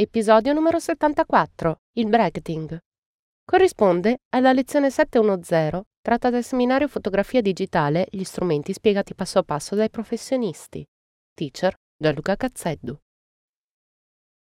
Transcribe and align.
Episodio 0.00 0.52
numero 0.52 0.78
74. 0.78 1.74
Il 1.94 2.06
bracketing. 2.06 2.78
Corrisponde 3.44 4.18
alla 4.28 4.52
lezione 4.52 4.90
710 4.90 5.82
tratta 6.00 6.30
dal 6.30 6.44
seminario 6.44 6.86
Fotografia 6.86 7.40
digitale 7.40 8.06
Gli 8.08 8.22
strumenti 8.22 8.72
spiegati 8.72 9.16
passo 9.16 9.40
a 9.40 9.42
passo 9.42 9.74
dai 9.74 9.90
professionisti. 9.90 10.86
Teacher 11.34 11.74
Gianluca 12.00 12.36
Cazzeddu. 12.36 12.96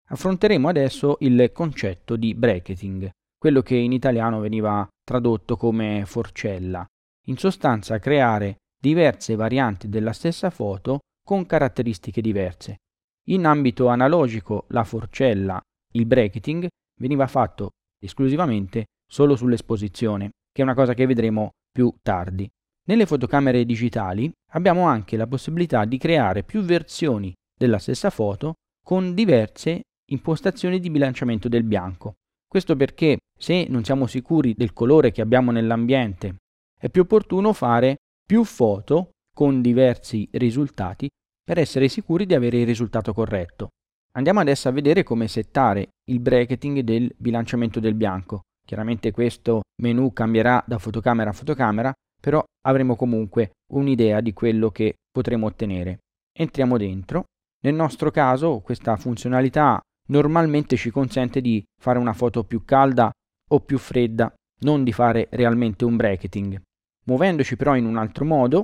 Affronteremo 0.08 0.68
adesso 0.68 1.18
il 1.20 1.52
concetto 1.54 2.16
di 2.16 2.34
bracketing, 2.34 3.12
quello 3.38 3.62
che 3.62 3.76
in 3.76 3.92
italiano 3.92 4.40
veniva 4.40 4.88
tradotto 5.04 5.56
come 5.56 6.02
forcella. 6.08 6.84
In 7.28 7.38
sostanza 7.38 8.00
creare 8.00 8.56
diverse 8.82 9.36
varianti 9.36 9.88
della 9.88 10.14
stessa 10.14 10.50
foto 10.50 11.02
con 11.24 11.46
caratteristiche 11.46 12.22
diverse. 12.22 12.78
In 13.27 13.45
ambito 13.45 13.88
analogico 13.88 14.66
la 14.70 14.84
forcella, 14.84 15.62
il 15.94 16.05
bracketing, 16.05 16.68
veniva 17.00 17.26
fatto 17.27 17.72
esclusivamente 18.03 18.86
solo 19.09 19.38
sull'esposizione, 19.38 20.31
che 20.52 20.61
è 20.61 20.64
una 20.64 20.73
cosa 20.73 20.94
che 20.94 21.06
vedremo 21.06 21.52
più 21.72 21.94
tardi. 22.02 22.50
Nelle 22.86 23.06
fotocamere 23.06 23.64
digitali 23.64 24.30
abbiamo 24.52 24.88
anche 24.88 25.16
la 25.16 25.25
possibilità 25.28 25.86
di 25.86 25.98
creare 25.98 26.44
più 26.44 26.64
versioni 26.64 27.33
della 27.58 27.80
stessa 27.80 28.09
foto 28.09 28.56
con 28.83 29.14
diverse 29.14 29.83
impostazioni 30.11 30.81
di 30.81 30.89
bilanciamento 30.89 31.48
del 31.48 31.64
bianco. 31.64 32.16
Questo 32.45 32.76
perché 32.76 33.20
se 33.39 33.67
non 33.70 33.86
siamo 33.86 34.05
sicuri 34.05 34.53
del 34.53 34.73
colore 34.73 35.11
che 35.11 35.22
abbiamo 35.22 35.52
nell'ambiente, 35.52 36.36
è 36.78 36.89
più 36.89 37.03
opportuno 37.03 37.53
fare 37.53 37.95
più 38.26 38.44
foto 38.44 39.11
con 39.33 39.61
diversi 39.61 40.28
risultati 40.33 41.09
per 41.44 41.59
essere 41.59 41.88
sicuri 41.88 42.25
di 42.25 42.33
avere 42.33 42.59
il 42.59 42.66
risultato 42.66 43.13
corretto. 43.13 43.69
Andiamo 44.16 44.39
adesso 44.39 44.69
a 44.69 44.72
vedere 44.72 45.03
come 45.03 45.27
settare 45.27 45.89
il 46.09 46.19
bracketing 46.19 46.80
del 46.80 47.13
bilanciamento 47.17 47.80
del 47.80 47.95
bianco. 47.95 48.41
Chiaramente 48.66 49.11
questo 49.11 49.61
menu 49.81 50.14
cambierà 50.14 50.64
da 50.66 50.77
fotocamera 50.77 51.31
a 51.31 51.33
fotocamera, 51.33 51.91
però 52.21 52.44
avremo 52.66 52.95
comunque 52.95 53.52
un'idea 53.73 54.21
di 54.21 54.33
quello 54.33 54.69
che 54.69 54.95
potremo 55.11 55.47
ottenere. 55.47 55.97
Entriamo 56.31 56.77
dentro. 56.77 57.25
Nel 57.64 57.73
nostro 57.73 58.11
caso 58.11 58.59
questa 58.59 58.95
funzionalità 58.95 59.81
normalmente 60.09 60.75
ci 60.77 60.91
consente 60.91 61.41
di 61.41 61.64
fare 61.81 61.99
una 61.99 62.14
foto 62.14 62.44
più 62.44 62.64
calda 62.64 63.11
o 63.49 63.59
più 63.59 63.77
fredda, 63.77 64.33
non 64.61 64.83
di 64.83 64.91
fare 64.91 65.27
realmente 65.31 65.86
un 65.86 65.95
bracketing. 65.95 66.61
Muovendoci 67.05 67.58
però 67.58 67.75
in 67.75 67.86
un 67.86 67.97
altro 67.97 68.25
modo, 68.25 68.64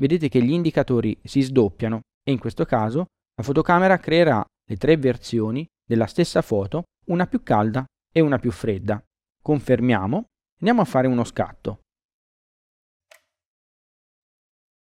vedete 0.00 0.28
che 0.28 0.42
gli 0.42 0.52
indicatori 0.52 1.18
si 1.24 1.40
sdoppiano 1.40 2.00
e 2.22 2.32
in 2.32 2.38
questo 2.38 2.64
caso 2.64 3.06
la 3.34 3.42
fotocamera 3.42 3.98
creerà 3.98 4.44
le 4.64 4.76
tre 4.76 4.96
versioni 4.96 5.66
della 5.84 6.06
stessa 6.06 6.42
foto, 6.42 6.84
una 7.06 7.26
più 7.26 7.42
calda 7.42 7.84
e 8.12 8.20
una 8.20 8.38
più 8.38 8.50
fredda. 8.50 9.02
Confermiamo, 9.42 10.26
andiamo 10.58 10.82
a 10.82 10.84
fare 10.84 11.06
uno 11.06 11.24
scatto. 11.24 11.80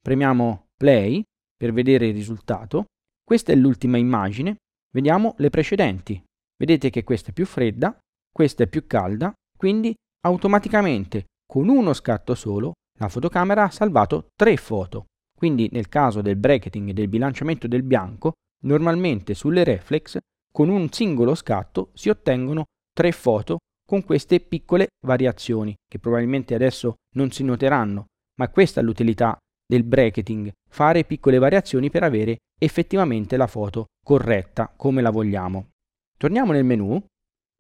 Premiamo 0.02 0.68
play 0.76 1.24
per 1.56 1.74
vedere 1.74 2.08
il 2.08 2.14
risultato. 2.14 2.86
Questa 3.24 3.52
è 3.52 3.56
l'ultima 3.56 3.98
immagine, 3.98 4.58
vediamo 4.94 5.36
le 5.38 5.50
precedenti. 5.50 6.22
Vedete 6.58 6.90
che 6.90 7.04
questa 7.04 7.30
è 7.30 7.34
più 7.34 7.46
fredda, 7.46 7.98
questa 8.32 8.64
è 8.64 8.68
più 8.68 8.86
calda, 8.86 9.34
quindi 9.58 9.94
automaticamente 10.26 11.26
con 11.46 11.68
uno 11.68 11.94
scatto 11.94 12.36
solo 12.36 12.74
la 13.00 13.10
fotocamera 13.10 13.64
ha 13.64 13.70
salvato 13.72 14.30
tre 14.36 14.58
foto. 14.58 15.06
Quindi 15.40 15.70
nel 15.72 15.88
caso 15.88 16.22
del 16.22 16.36
bracketing 16.36 16.90
e 16.90 16.94
del 16.94 17.08
bilanciamento 17.08 17.66
del 17.70 17.84
bianco, 17.84 18.34
normalmente 18.64 19.34
sulle 19.34 19.64
reflex 19.64 20.18
con 20.52 20.68
un 20.68 20.92
singolo 20.92 21.34
scatto 21.34 21.92
si 21.94 22.10
ottengono 22.10 22.66
tre 22.92 23.14
foto 23.14 23.60
con 23.88 24.04
queste 24.04 24.42
piccole 24.42 24.88
variazioni 25.08 25.74
che 25.88 25.98
probabilmente 25.98 26.56
adesso 26.56 26.96
non 27.16 27.32
si 27.32 27.46
noteranno, 27.46 28.08
ma 28.38 28.50
questa 28.50 28.82
è 28.82 28.84
l'utilità 28.84 29.38
del 29.66 29.86
bracketing, 29.86 30.52
fare 30.70 31.06
piccole 31.06 31.38
variazioni 31.38 31.90
per 31.90 32.04
avere 32.04 32.40
effettivamente 32.60 33.38
la 33.38 33.48
foto 33.48 33.86
corretta 34.06 34.74
come 34.76 35.02
la 35.02 35.10
vogliamo. 35.10 35.70
Torniamo 36.18 36.52
nel 36.52 36.66
menu, 36.66 37.02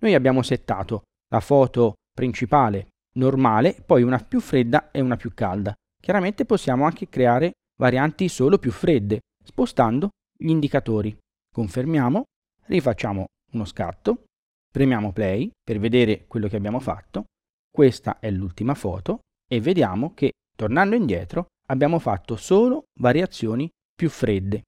noi 0.02 0.14
abbiamo 0.16 0.42
settato 0.42 1.04
la 1.30 1.40
foto 1.40 1.94
principale 2.14 2.88
normale, 3.14 3.82
poi 3.86 4.04
una 4.04 4.20
più 4.20 4.42
fredda 4.42 4.92
e 4.92 5.00
una 5.00 5.16
più 5.16 5.34
calda. 5.34 5.74
Chiaramente 5.98 6.44
possiamo 6.44 6.84
anche 6.84 7.08
creare 7.08 7.54
varianti 7.80 8.28
solo 8.28 8.58
più 8.58 8.72
fredde, 8.72 9.22
spostando 9.44 10.10
gli 10.38 10.50
indicatori. 10.50 11.18
Confermiamo, 11.52 12.24
rifacciamo 12.66 13.26
uno 13.54 13.66
scatto, 13.66 14.26
premiamo 14.72 15.12
play 15.12 15.50
per 15.64 15.80
vedere 15.80 16.28
quello 16.28 16.48
che 16.48 16.58
abbiamo 16.58 16.80
fatto. 16.80 17.26
Questa 17.72 18.20
è 18.20 18.30
l'ultima 18.30 18.76
foto 18.76 19.22
e 19.48 19.62
vediamo 19.62 20.14
che 20.14 20.32
tornando 20.56 20.96
indietro 20.96 21.48
abbiamo 21.70 22.00
fatto 22.00 22.36
solo 22.36 22.84
variazioni 23.00 23.70
più 23.96 24.10
fredde. 24.10 24.64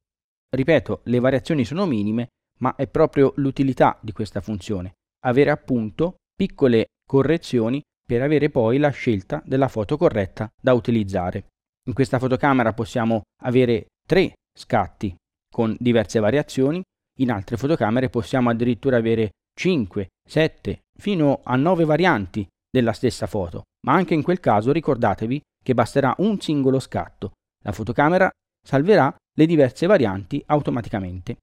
Ripeto, 0.50 1.02
le 1.06 1.20
variazioni 1.20 1.66
sono 1.66 1.86
minime, 1.86 2.30
ma 2.60 2.76
è 2.76 2.88
proprio 2.88 3.34
l'utilità 3.38 3.98
di 4.02 4.12
questa 4.12 4.42
funzione, 4.42 4.94
avere 5.26 5.50
appunto 5.50 6.16
piccole 6.34 6.88
correzioni 7.06 7.82
per 8.06 8.22
avere 8.22 8.50
poi 8.50 8.78
la 8.78 8.90
scelta 8.90 9.42
della 9.46 9.68
foto 9.68 9.98
corretta 9.98 10.50
da 10.62 10.74
utilizzare. 10.74 11.48
In 11.88 11.94
questa 11.94 12.20
fotocamera 12.20 12.74
possiamo 12.74 13.22
avere 13.44 13.88
tre 14.06 14.34
scatti 14.58 15.16
con 15.52 15.76
diverse 15.80 16.20
variazioni, 16.20 16.82
in 17.20 17.32
altre 17.32 17.58
fotocamere 17.58 18.10
possiamo 18.10 18.50
addirittura 18.50 18.98
avere 18.98 19.32
5, 19.60 20.08
7, 20.28 20.82
fino 20.98 21.42
a 21.44 21.56
9 21.56 21.86
varianti 21.86 22.48
della 22.70 22.94
stessa 22.94 23.28
foto, 23.28 23.64
ma 23.86 23.94
anche 23.94 24.14
in 24.14 24.22
quel 24.22 24.40
caso 24.40 24.72
ricordatevi 24.72 25.42
che 25.64 25.74
basterà 25.74 26.14
un 26.20 26.40
singolo 26.40 26.80
scatto. 26.80 27.32
La 27.64 27.72
fotocamera 27.72 28.30
salverà 28.66 29.14
le 29.36 29.46
diverse 29.46 29.88
varianti 29.88 30.42
automaticamente. 30.46 31.38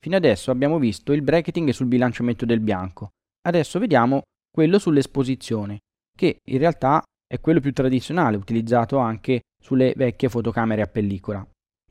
Fino 0.00 0.16
adesso 0.16 0.50
abbiamo 0.50 0.78
visto 0.78 1.12
il 1.12 1.22
bracketing 1.22 1.70
sul 1.70 1.86
bilanciamento 1.86 2.44
del 2.44 2.60
bianco. 2.60 3.10
Adesso 3.42 3.78
vediamo 3.78 4.22
quello 4.50 4.78
sull'esposizione, 4.78 5.78
che 6.16 6.38
in 6.44 6.58
realtà 6.58 7.02
è 7.32 7.40
quello 7.40 7.60
più 7.60 7.72
tradizionale 7.72 8.36
utilizzato 8.36 8.98
anche 8.98 9.40
sulle 9.58 9.94
vecchie 9.96 10.28
fotocamere 10.28 10.82
a 10.82 10.86
pellicola. 10.86 11.42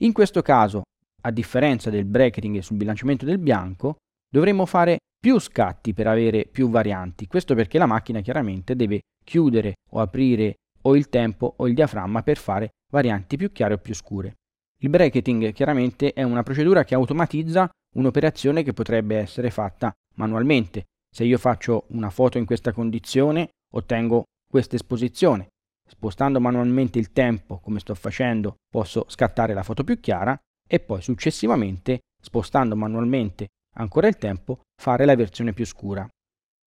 In 0.01 0.11
questo 0.11 0.43
caso, 0.43 0.83
a 1.23 1.31
differenza 1.31 1.89
del 1.89 2.05
bracketing 2.05 2.59
sul 2.59 2.77
bilanciamento 2.77 3.25
del 3.25 3.39
bianco, 3.39 3.95
dovremmo 4.29 4.67
fare 4.67 4.99
più 5.19 5.39
scatti 5.39 5.95
per 5.95 6.05
avere 6.05 6.45
più 6.45 6.69
varianti. 6.69 7.25
Questo 7.25 7.55
perché 7.55 7.79
la 7.79 7.87
macchina 7.87 8.21
chiaramente 8.21 8.75
deve 8.75 8.99
chiudere 9.25 9.77
o 9.89 9.99
aprire 9.99 10.57
o 10.83 10.95
il 10.95 11.09
tempo 11.09 11.55
o 11.57 11.67
il 11.67 11.73
diaframma 11.73 12.21
per 12.21 12.37
fare 12.37 12.69
varianti 12.91 13.35
più 13.35 13.51
chiare 13.51 13.73
o 13.73 13.79
più 13.79 13.95
scure. 13.95 14.35
Il 14.81 14.89
bracketing 14.89 15.53
chiaramente 15.53 16.13
è 16.13 16.21
una 16.21 16.43
procedura 16.43 16.83
che 16.83 16.93
automatizza 16.93 17.67
un'operazione 17.95 18.61
che 18.61 18.73
potrebbe 18.73 19.17
essere 19.17 19.49
fatta 19.49 19.91
manualmente. 20.17 20.83
Se 21.09 21.23
io 21.23 21.39
faccio 21.39 21.85
una 21.89 22.11
foto 22.11 22.37
in 22.37 22.45
questa 22.45 22.71
condizione, 22.73 23.49
ottengo 23.73 24.25
questa 24.51 24.75
esposizione. 24.75 25.47
Spostando 25.89 26.39
manualmente 26.39 26.99
il 26.99 27.11
tempo, 27.11 27.59
come 27.59 27.79
sto 27.79 27.95
facendo, 27.95 28.57
posso 28.69 29.05
scattare 29.07 29.55
la 29.55 29.63
foto 29.63 29.83
più 29.83 29.99
chiara 29.99 30.37
e 30.67 30.79
poi 30.79 31.01
successivamente, 31.01 32.01
spostando 32.21 32.75
manualmente 32.75 33.47
ancora 33.75 34.07
il 34.07 34.17
tempo, 34.17 34.61
fare 34.79 35.05
la 35.05 35.15
versione 35.15 35.53
più 35.53 35.65
scura. 35.65 36.07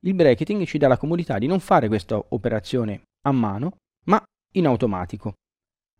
Il 0.05 0.15
bracketing 0.15 0.65
ci 0.65 0.79
dà 0.79 0.89
la 0.89 0.99
comodità 0.99 1.39
di 1.39 1.47
non 1.47 1.61
fare 1.61 1.89
questa 1.89 2.23
operazione 2.31 3.05
a 3.27 3.33
mano, 3.33 3.77
ma 4.07 4.23
in 4.55 4.67
automatico. 4.67 5.35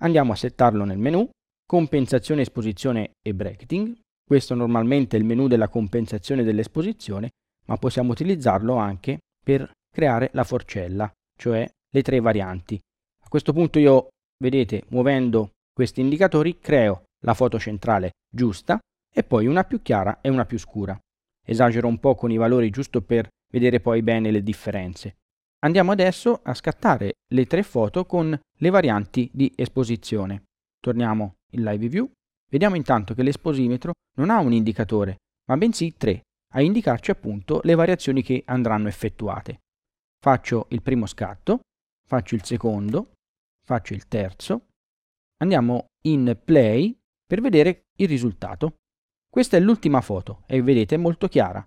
Andiamo 0.03 0.33
a 0.33 0.37
settarlo 0.37 0.85
nel 0.85 0.99
menu, 0.99 1.29
compensazione, 1.67 2.43
esposizione 2.43 3.13
e 3.23 3.33
bracketing. 3.35 3.99
Questo 4.27 4.55
normalmente 4.55 5.17
è 5.17 5.21
il 5.21 5.25
menu 5.25 5.49
della 5.49 5.69
compensazione 5.69 6.43
dell'esposizione, 6.43 7.31
ma 7.67 7.77
possiamo 7.77 8.13
utilizzarlo 8.13 8.77
anche 8.77 9.21
per 9.43 9.71
creare 9.91 10.31
la 10.33 10.45
forcella, 10.45 11.11
cioè 11.37 11.69
le 11.91 12.03
tre 12.03 12.21
varianti. 12.21 12.81
A 13.23 13.29
questo 13.29 13.53
punto 13.53 13.79
io, 13.79 14.09
vedete, 14.39 14.85
muovendo 14.89 15.53
questi 15.73 16.01
indicatori, 16.01 16.59
creo 16.59 17.05
la 17.25 17.35
foto 17.35 17.59
centrale 17.59 18.13
giusta 18.29 18.79
e 19.13 19.23
poi 19.23 19.47
una 19.47 19.65
più 19.65 19.81
chiara 19.83 20.21
e 20.21 20.29
una 20.29 20.45
più 20.45 20.59
scura. 20.59 20.99
esagero 21.47 21.87
un 21.87 21.99
po' 21.99 22.15
con 22.15 22.31
i 22.31 22.37
valori 22.37 22.71
giusto 22.71 23.03
per 23.03 23.29
vedere 23.53 23.81
poi 23.81 24.03
bene 24.03 24.31
le 24.31 24.43
differenze. 24.43 25.17
Andiamo 25.61 25.93
adesso 25.93 26.41
a 26.43 26.55
scattare 26.55 27.15
le 27.33 27.47
tre 27.47 27.63
foto 27.63 28.05
con 28.07 28.39
le 28.59 28.71
varianti 28.71 29.31
di 29.33 29.53
esposizione. 29.55 30.45
Torniamo 30.81 31.35
in 31.53 31.63
Live 31.63 31.89
View. 31.89 32.11
Vediamo 32.51 32.77
intanto 32.77 33.15
che 33.15 33.23
l'esposimetro 33.23 33.93
non 34.17 34.31
ha 34.31 34.41
un 34.41 34.53
indicatore, 34.53 35.17
ma 35.49 35.57
bensì 35.57 35.95
tre, 35.97 36.23
a 36.53 36.61
indicarci 36.61 37.11
appunto 37.11 37.61
le 37.65 37.75
variazioni 37.75 38.23
che 38.23 38.43
andranno 38.47 38.89
effettuate. 38.89 39.61
Faccio 40.25 40.69
il 40.71 40.81
primo 40.81 41.05
scatto, 41.05 41.61
faccio 42.09 42.35
il 42.35 42.43
secondo, 42.45 43.13
faccio 43.63 43.93
il 43.93 44.09
terzo, 44.09 44.69
andiamo 45.43 45.85
in 46.07 46.41
play 46.43 46.99
per 47.27 47.43
vedere 47.43 47.89
il 47.99 48.09
risultato. 48.09 48.77
Questa 49.29 49.59
è 49.59 49.61
l'ultima 49.61 50.01
foto 50.01 50.45
e 50.47 50.63
vedete 50.63 50.95
è 50.95 50.99
molto 50.99 51.29
chiara, 51.29 51.63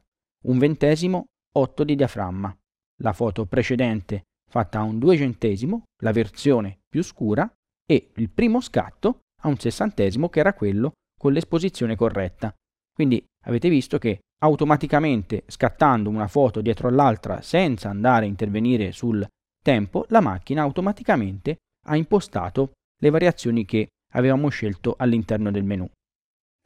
un 0.45 0.57
ventesimo 0.57 1.25
8 1.55 1.83
di 1.83 1.95
diaframma. 1.95 2.57
La 3.03 3.13
foto 3.13 3.45
precedente 3.45 4.23
fatta 4.49 4.79
a 4.79 4.83
un 4.85 4.97
2 4.97 5.17
centesimo, 5.17 5.83
la 6.01 6.11
versione 6.11 6.79
più 6.89 7.03
scura, 7.03 7.47
e 7.85 8.09
il 8.15 8.31
primo 8.31 8.59
scatto 8.59 9.19
a 9.43 9.49
un 9.49 9.59
sessantesimo 9.59 10.29
che 10.29 10.39
era 10.39 10.55
quello 10.55 10.93
con 11.15 11.31
l'esposizione 11.31 11.95
corretta. 11.95 12.51
Quindi 12.91 13.23
avete 13.45 13.69
visto 13.69 13.99
che 13.99 14.21
automaticamente 14.39 15.43
scattando 15.47 16.09
una 16.09 16.27
foto 16.27 16.61
dietro 16.61 16.87
all'altra 16.87 17.41
senza 17.41 17.89
andare 17.89 18.25
a 18.25 18.29
intervenire 18.29 18.91
sul 18.91 19.25
tempo, 19.61 20.05
la 20.09 20.21
macchina 20.21 20.61
automaticamente 20.61 21.57
ha 21.87 21.95
impostato 21.95 22.71
le 22.99 23.09
variazioni 23.09 23.65
che 23.65 23.87
avevamo 24.13 24.49
scelto 24.49 24.95
all'interno 24.97 25.51
del 25.51 25.63
menu. 25.63 25.89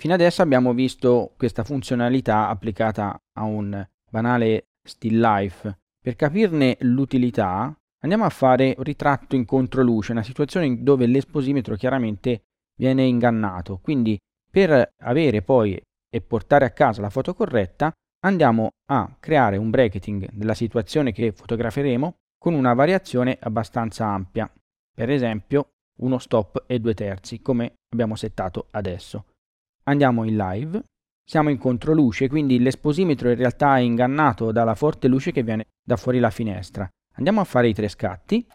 Fino 0.02 0.14
adesso 0.14 0.42
abbiamo 0.42 0.74
visto 0.74 1.34
questa 1.38 1.64
funzionalità 1.64 2.48
applicata 2.48 3.18
a 3.38 3.44
un 3.44 3.88
banale 4.10 4.66
still 4.84 5.20
life. 5.20 5.78
Per 6.02 6.16
capirne 6.16 6.78
l'utilità 6.82 7.76
andiamo 8.02 8.26
a 8.26 8.30
fare 8.30 8.74
un 8.78 8.84
ritratto 8.84 9.36
in 9.36 9.46
controluce, 9.46 10.12
una 10.12 10.24
situazione 10.24 10.82
dove 10.82 11.06
l'esposimetro 11.06 11.76
chiaramente 11.76 12.42
viene 12.76 13.04
ingannato. 13.04 13.78
Quindi 13.78 14.18
per 14.50 14.92
avere 15.04 15.44
poi 15.44 15.80
e 16.14 16.22
portare 16.22 16.66
a 16.66 16.72
casa 16.72 17.02
la 17.02 17.10
foto 17.10 17.34
corretta 17.34 17.92
andiamo 18.24 18.70
a 18.92 19.16
creare 19.20 19.58
un 19.58 19.70
bracketing 19.70 20.30
della 20.32 20.54
situazione 20.54 21.12
che 21.12 21.32
fotograferemo 21.32 22.16
con 22.38 22.54
una 22.54 22.74
variazione 22.74 23.38
abbastanza 23.40 24.06
ampia. 24.06 24.52
Per 24.94 25.10
esempio 25.10 25.70
uno 26.02 26.18
stop 26.18 26.64
e 26.68 26.80
due 26.80 26.94
terzi 26.94 27.42
come 27.42 27.76
abbiamo 27.92 28.16
settato 28.16 28.68
adesso. 28.72 29.26
Andiamo 29.84 30.24
in 30.24 30.36
live, 30.36 30.84
siamo 31.24 31.50
in 31.50 31.58
controluce, 31.58 32.28
quindi 32.28 32.60
l'esposimetro 32.60 33.30
in 33.30 33.38
realtà 33.38 33.78
è 33.78 33.82
ingannato 33.82 34.52
dalla 34.52 34.76
forte 34.76 35.08
luce 35.08 35.32
che 35.32 35.44
viene 35.44 35.68
da 35.84 35.96
fuori 35.98 36.20
la 36.20 36.30
finestra. 36.30 36.88
Andiamo 37.16 37.42
a 37.42 37.46
fare 37.46 37.70
i 37.70 37.74
tre 37.74 37.88
scatti, 37.88 38.46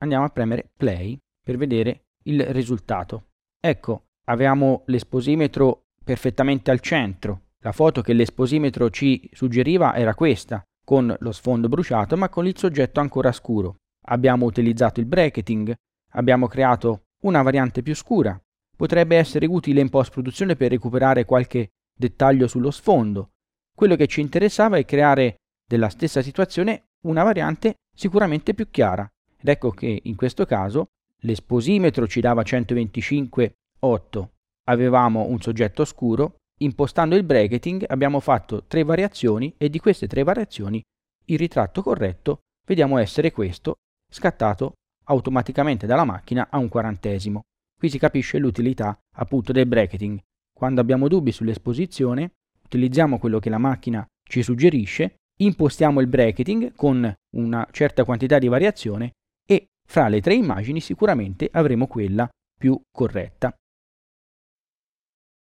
andiamo 0.00 0.24
a 0.24 0.30
premere 0.30 0.70
play 0.76 1.18
per 1.42 1.56
vedere 1.56 2.06
il 2.24 2.44
risultato. 2.46 3.28
Ecco, 3.60 4.06
avevamo 4.24 4.82
l'esposimetro 4.86 5.85
perfettamente 6.06 6.70
al 6.70 6.78
centro. 6.78 7.46
La 7.64 7.72
foto 7.72 8.00
che 8.00 8.12
l'esposimetro 8.12 8.90
ci 8.90 9.28
suggeriva 9.32 9.96
era 9.96 10.14
questa, 10.14 10.62
con 10.84 11.12
lo 11.18 11.32
sfondo 11.32 11.68
bruciato 11.68 12.16
ma 12.16 12.28
con 12.28 12.46
il 12.46 12.56
soggetto 12.56 13.00
ancora 13.00 13.32
scuro. 13.32 13.78
Abbiamo 14.06 14.46
utilizzato 14.46 15.00
il 15.00 15.06
bracketing, 15.06 15.74
abbiamo 16.12 16.46
creato 16.46 17.06
una 17.24 17.42
variante 17.42 17.82
più 17.82 17.96
scura. 17.96 18.40
Potrebbe 18.76 19.16
essere 19.16 19.46
utile 19.46 19.80
in 19.80 19.88
post-produzione 19.88 20.54
per 20.54 20.70
recuperare 20.70 21.24
qualche 21.24 21.70
dettaglio 21.92 22.46
sullo 22.46 22.70
sfondo. 22.70 23.30
Quello 23.74 23.96
che 23.96 24.06
ci 24.06 24.20
interessava 24.20 24.76
è 24.76 24.84
creare 24.84 25.38
della 25.66 25.88
stessa 25.88 26.22
situazione 26.22 26.90
una 27.06 27.24
variante 27.24 27.78
sicuramente 27.92 28.54
più 28.54 28.70
chiara. 28.70 29.10
Ed 29.36 29.48
ecco 29.48 29.70
che 29.70 30.02
in 30.04 30.14
questo 30.14 30.46
caso 30.46 30.90
l'esposimetro 31.22 32.06
ci 32.06 32.20
dava 32.20 32.42
125,8. 32.42 34.28
Avevamo 34.68 35.26
un 35.26 35.40
soggetto 35.40 35.84
scuro. 35.84 36.36
Impostando 36.60 37.16
il 37.16 37.22
bracketing 37.22 37.84
abbiamo 37.86 38.18
fatto 38.18 38.64
tre 38.64 38.82
variazioni 38.82 39.54
e 39.58 39.68
di 39.68 39.78
queste 39.78 40.06
tre 40.06 40.22
variazioni 40.22 40.82
il 41.26 41.38
ritratto 41.38 41.82
corretto 41.82 42.40
vediamo 42.66 42.98
essere 42.98 43.30
questo, 43.30 43.74
scattato 44.10 44.74
automaticamente 45.04 45.86
dalla 45.86 46.04
macchina 46.04 46.48
a 46.50 46.58
un 46.58 46.68
quarantesimo. 46.68 47.42
Qui 47.78 47.90
si 47.90 47.98
capisce 47.98 48.38
l'utilità 48.38 48.98
appunto 49.16 49.52
del 49.52 49.66
bracketing. 49.66 50.18
Quando 50.52 50.80
abbiamo 50.80 51.08
dubbi 51.08 51.32
sull'esposizione, 51.32 52.32
utilizziamo 52.64 53.18
quello 53.18 53.38
che 53.38 53.50
la 53.50 53.58
macchina 53.58 54.06
ci 54.22 54.42
suggerisce, 54.42 55.16
impostiamo 55.40 56.00
il 56.00 56.06
bracketing 56.06 56.74
con 56.74 57.12
una 57.36 57.68
certa 57.70 58.04
quantità 58.04 58.38
di 58.38 58.48
variazione 58.48 59.12
e 59.46 59.66
fra 59.86 60.08
le 60.08 60.20
tre 60.20 60.34
immagini 60.34 60.80
sicuramente 60.80 61.48
avremo 61.52 61.86
quella 61.86 62.28
più 62.58 62.80
corretta. 62.90 63.54